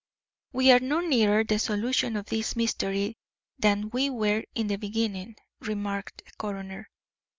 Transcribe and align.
"We 0.51 0.71
are 0.71 0.79
no 0.79 0.99
nearer 0.99 1.43
the 1.43 1.59
solution 1.59 2.15
of 2.15 2.25
this 2.25 2.55
mystery 2.55 3.17
than 3.59 3.91
we 3.93 4.09
were 4.09 4.45
in 4.55 4.65
the 4.65 4.77
beginning," 4.77 5.35
remarked 5.59 6.23
the 6.25 6.31
coroner. 6.39 6.89